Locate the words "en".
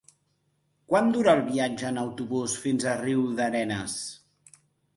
1.91-2.01